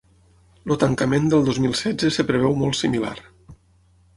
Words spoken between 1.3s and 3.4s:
del dos mil setze es preveu molt similar.